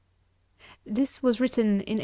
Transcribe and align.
[This 0.83 1.21
was 1.21 1.39
written 1.39 1.67
in 1.67 1.73
1821. 1.73 1.99